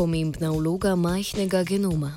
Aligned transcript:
pomembna 0.00 0.50
vloga 0.50 0.94
majhnega 0.96 1.60
genoma. 1.62 2.16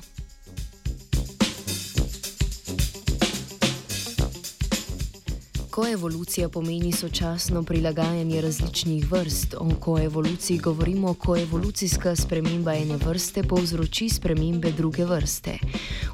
Koevolucija 5.70 6.48
pomeni 6.48 6.92
sočasno 6.92 7.62
prilagajanje 7.62 8.40
različnih 8.40 9.12
vrst. 9.12 9.54
O 9.58 9.68
koevoluciji 9.80 10.58
govorimo, 10.58 11.14
ko 11.14 11.36
evolucijska 11.36 12.16
sprememba 12.16 12.74
ene 12.74 12.96
vrste 12.96 13.42
povzroči 13.42 14.08
spremembe 14.08 14.72
druge 14.72 15.04
vrste. 15.04 15.58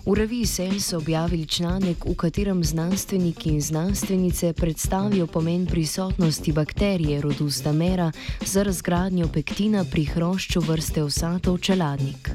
V 0.06 0.14
reviji 0.14 0.46
Sel 0.46 0.80
so 0.80 0.96
objavili 0.96 1.46
članek, 1.46 2.04
v 2.04 2.14
katerem 2.14 2.64
znanstveniki 2.64 3.48
in 3.48 3.60
znanstvenice 3.60 4.52
predstavijo 4.52 5.26
pomen 5.26 5.66
prisotnosti 5.66 6.52
bakterije 6.52 7.20
rodu 7.20 7.50
Stamera 7.50 8.12
za 8.46 8.62
razgradnjo 8.62 9.28
pektina 9.28 9.84
pri 9.90 10.04
hrošču 10.04 10.60
vrste 10.60 11.02
osatov 11.02 11.59
čeladnik. 11.59 12.30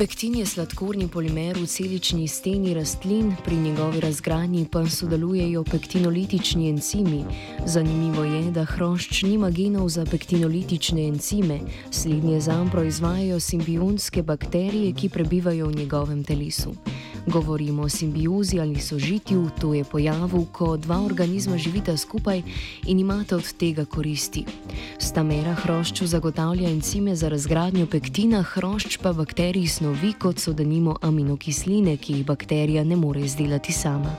Pektin 0.00 0.34
je 0.40 0.46
sladkorni 0.46 1.08
polimer 1.12 1.58
v 1.60 1.66
celični 1.68 2.24
steni 2.28 2.72
rastlin, 2.74 3.34
pri 3.44 3.56
njegovi 3.56 4.00
razgradnji 4.00 4.64
pa 4.72 4.86
sodelujejo 4.88 5.64
pektinolitični 5.64 6.70
encimi. 6.70 7.24
Zanimivo 7.66 8.24
je, 8.24 8.40
da 8.50 8.64
hrošč 8.64 9.22
nima 9.22 9.50
genov 9.50 9.88
za 9.88 10.06
pektinolitične 10.08 11.04
encime, 11.08 11.60
slednje 11.90 12.40
zam 12.40 12.70
proizvajajo 12.70 13.40
simbionske 13.40 14.22
bakterije, 14.22 14.92
ki 14.92 15.08
prebivajo 15.08 15.66
v 15.66 15.76
njegovem 15.76 16.24
telesu. 16.24 16.72
Govorimo 17.26 17.82
o 17.82 17.88
simbiozi 17.88 18.60
ali 18.60 18.80
sožitju, 18.80 19.50
to 19.60 19.74
je 19.74 19.84
pojavu, 19.84 20.46
ko 20.52 20.76
dva 20.76 21.02
organizma 21.04 21.58
živita 21.58 21.96
skupaj 21.96 22.42
in 22.86 22.98
imata 22.98 23.36
od 23.36 23.52
tega 23.52 23.84
koristi. 23.84 24.44
Stamera 25.10 25.54
hrošču 25.54 26.06
zagotavlja 26.06 26.68
encime 26.70 27.16
za 27.16 27.28
razgradnjo 27.28 27.86
pektina, 27.86 28.42
hrošč 28.42 28.96
pa 29.02 29.10
bakterij 29.12 29.66
snovi, 29.66 30.12
kot 30.12 30.38
so 30.38 30.52
denimo 30.52 30.94
aminokisline, 31.02 31.96
ki 31.96 32.12
jih 32.12 32.26
bakterija 32.26 32.84
ne 32.84 32.96
more 32.96 33.20
izdelati 33.20 33.72
sama. 33.72 34.14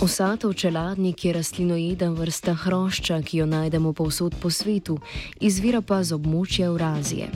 Osatov 0.00 0.54
čeladnik 0.54 1.24
je 1.24 1.32
rastlinojeda 1.32 2.08
vrsta 2.10 2.54
hrošča, 2.54 3.20
ki 3.22 3.44
jo 3.44 3.46
najdemo 3.46 3.92
povsod 3.92 4.34
po 4.40 4.50
svetu, 4.50 4.98
izvira 5.40 5.84
pa 5.84 6.00
z 6.02 6.16
območja 6.16 6.72
Eurazije. 6.72 7.28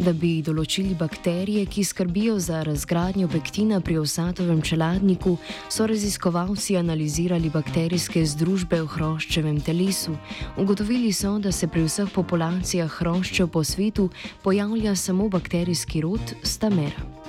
Da 0.00 0.14
bi 0.16 0.38
določili 0.40 0.94
bakterije, 0.96 1.66
ki 1.68 1.82
skrbijo 1.84 2.38
za 2.40 2.62
razgradnjo 2.64 3.28
pektina 3.28 3.82
pri 3.84 3.98
osatovem 4.00 4.62
čeladniku, 4.64 5.34
so 5.68 5.84
raziskovalci 5.90 6.78
analizirali 6.80 7.52
bakterijske 7.52 8.24
združbe 8.32 8.80
v 8.80 8.88
hroščevem 8.94 9.60
telesu. 9.60 10.16
Ugotovili 10.56 11.12
so, 11.12 11.36
da 11.36 11.52
se 11.52 11.68
pri 11.68 11.84
vseh 11.84 12.08
populacijah 12.16 12.88
hroščev 12.96 13.52
po 13.52 13.60
svetu 13.60 14.08
pojavlja 14.40 14.96
samo 14.96 15.28
bakterijski 15.28 16.00
rod 16.00 16.36
Stamera. 16.42 17.19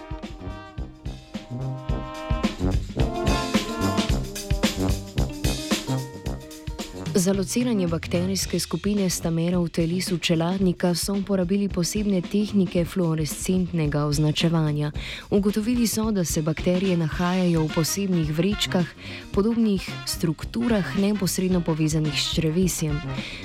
Za 7.21 7.33
lociranje 7.33 7.87
bakterijske 7.87 8.59
skupine 8.59 9.09
stamera 9.09 9.59
v 9.59 9.69
telesu 9.69 10.17
čeladnika 10.17 10.95
so 10.95 11.13
uporabili 11.13 11.69
posebne 11.69 12.21
tehnike 12.21 12.85
fluorescentnega 12.85 14.05
označevanja. 14.05 14.91
Ugotovili 15.29 15.87
so, 15.87 16.11
da 16.11 16.25
se 16.25 16.41
bakterije 16.41 16.97
nahajajo 16.97 17.61
v 17.61 17.69
posebnih 17.75 18.31
vrečkah, 18.37 18.85
podobnih 19.31 19.89
strukturah, 20.05 20.97
neposredno 20.97 21.61
povezanih 21.61 22.13
s 22.13 22.33
črevesjem. 22.33 22.97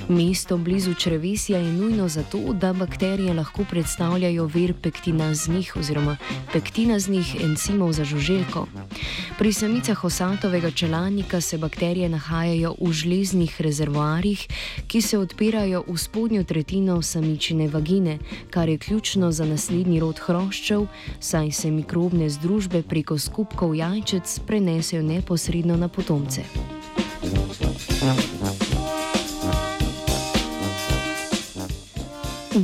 Mesto 0.09 0.57
blizu 0.57 0.93
črevesja 0.93 1.57
je 1.57 1.73
nujno 1.73 2.09
zato, 2.09 2.53
da 2.53 2.73
bakterije 2.73 3.33
lahko 3.33 3.65
predstavljajo 3.69 4.45
vir 4.45 4.73
pektinaznih 4.73 5.75
oziroma 5.77 6.17
pektinaznih 6.53 7.35
encimov 7.43 7.93
za 7.93 8.05
žuželko. 8.05 8.65
Pri 9.37 9.53
samicah 9.53 10.03
osatovega 10.03 10.71
čeladnika 10.71 11.41
se 11.41 11.57
bakterije 11.57 12.09
nahajajo 12.09 12.75
v 12.81 12.91
žleznih 12.91 13.66
rezervoarjih, 13.67 14.47
ki 14.87 15.01
se 15.01 15.19
odpirajo 15.19 15.83
v 15.87 15.97
spodnjo 15.99 16.43
tretjino 16.47 17.01
samičine 17.01 17.67
vagine, 17.67 18.17
kar 18.49 18.69
je 18.69 18.77
ključno 18.77 19.31
za 19.31 19.45
naslednji 19.45 19.99
rod 19.99 20.23
hroščev, 20.23 20.87
saj 21.19 21.51
se 21.51 21.71
mikrobne 21.71 22.29
združbe 22.29 22.81
preko 22.87 23.19
skupkov 23.19 23.75
jajčec 23.75 24.39
prenesejo 24.47 25.03
neposredno 25.03 25.77
na 25.77 25.87
potomce. 25.87 26.47
Thank 27.99 28.31
you. 28.31 28.36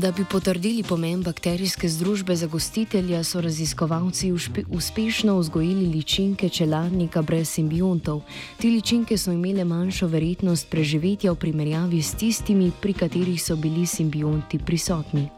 Da 0.01 0.11
bi 0.11 0.25
potrdili 0.25 0.83
pomen 0.83 1.21
bakterijske 1.23 1.89
združbe 1.89 2.35
za 2.35 2.47
gostitelja, 2.47 3.23
so 3.23 3.41
raziskovalci 3.41 4.31
uspešno 4.69 5.37
vzgojili 5.37 5.85
ličinke 5.85 6.49
čeladnika 6.49 7.21
brez 7.21 7.49
simbiontov. 7.49 8.21
Ti 8.57 8.69
ličinke 8.69 9.17
so 9.17 9.31
imele 9.31 9.63
manjšo 9.63 10.07
verjetnost 10.07 10.69
preživetja 10.69 11.31
v 11.31 11.35
primerjavi 11.35 12.01
s 12.01 12.15
tistimi, 12.15 12.71
pri 12.81 12.93
katerih 12.93 13.41
so 13.43 13.55
bili 13.55 13.85
simbionti 13.85 14.59
prisotni. 14.59 15.29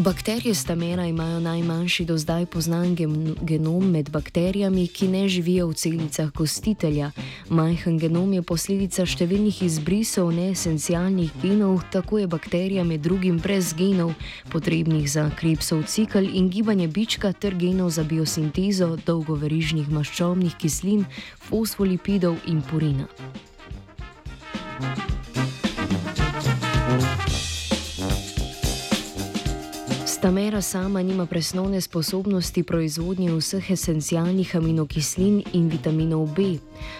Bakterije 0.00 0.54
stamena 0.54 1.06
imajo 1.06 1.40
najmanjši 1.40 2.04
do 2.04 2.18
zdaj 2.18 2.46
poznan 2.46 2.96
genom 3.42 3.90
med 3.90 4.10
bakterijami, 4.10 4.86
ki 4.88 5.08
ne 5.08 5.28
živijo 5.28 5.66
v 5.66 5.74
celicah 5.74 6.32
gostitelja. 6.32 7.10
Majhen 7.48 7.98
genom 7.98 8.32
je 8.32 8.40
posledica 8.42 9.04
številnih 9.04 9.60
izbrisov 9.66 10.32
neesencialnih 10.32 11.34
genov, 11.42 11.82
tako 11.92 12.22
je 12.22 12.30
bakterija 12.32 12.84
med 12.84 13.04
drugim 13.04 13.36
brez 13.44 13.74
genov, 13.76 14.14
potrebnih 14.48 15.04
za 15.04 15.28
krepsov 15.36 15.84
cikl 15.84 16.24
in 16.24 16.48
gibanje 16.48 16.88
bička, 16.88 17.34
ter 17.36 17.52
genov 17.60 17.92
za 17.92 18.04
biosintezo 18.04 18.96
dolgoverižnih 19.04 19.92
maščobnih 19.92 20.56
kislin, 20.56 21.04
fosfolipidov 21.44 22.40
in 22.48 22.64
purina. 22.64 23.04
Stamera 30.20 30.60
sama 30.60 31.02
nima 31.02 31.26
presnovne 31.26 31.80
sposobnosti 31.80 32.62
proizvodnje 32.62 33.32
vseh 33.32 33.70
esencialnih 33.70 34.56
aminokislin 34.56 35.42
in 35.52 35.68
vitaminov 35.68 36.26
B, 36.36 36.58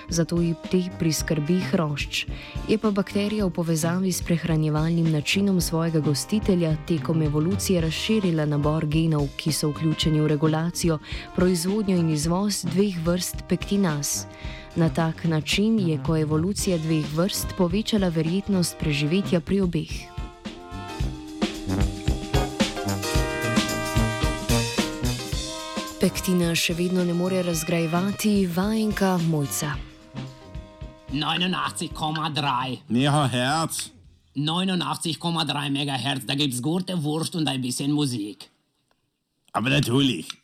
zato 0.09 0.41
ji 0.41 0.55
te 0.71 0.81
priskrbi 0.99 1.59
hrošč. 1.61 2.25
Je 2.69 2.79
pa 2.79 2.91
bakterija 2.91 3.45
v 3.45 3.51
povezavi 3.51 4.13
s 4.13 4.23
prehranjevalnim 4.23 5.13
načinom 5.13 5.61
svojega 5.61 6.01
gostitelja 6.01 6.73
tekom 6.89 7.23
evolucije 7.23 7.81
razširila 7.81 8.47
nabor 8.47 8.87
genov, 8.87 9.29
ki 9.37 9.53
so 9.53 9.69
vključeni 9.69 10.21
v 10.21 10.27
regulacijo, 10.27 10.99
proizvodnjo 11.37 11.99
in 12.01 12.11
izvoz 12.17 12.65
dveh 12.73 12.97
vrst 13.05 13.45
pektinas. 13.49 14.27
Na 14.77 14.89
tak 14.89 15.25
način 15.25 15.79
je 15.89 16.01
koevolucija 16.07 16.79
dveh 16.79 17.05
vrst 17.17 17.53
povečala 17.59 18.09
verjetnost 18.09 18.79
preživetja 18.79 19.41
pri 19.41 19.61
obeh. 19.61 20.10
Pektina 26.01 26.55
še 26.57 26.73
vedno 26.73 27.03
ne 27.05 27.13
more 27.13 27.43
razgrajevati 27.45 28.47
vajenka 28.49 29.19
mojca. 29.29 29.75
89,3. 31.13 32.79
Neha 32.89 33.27
herc. 33.29 33.81
89,3 34.33 35.69
MHz, 35.69 36.25
da 36.25 36.35
gibt's 36.41 36.63
gute 36.63 36.97
Wurst 37.05 37.37
und 37.37 37.49
ein 37.49 37.61
bisschen 37.61 37.93
Musik. 37.93 38.49
Aber 39.53 39.69
natürlich. 39.69 40.40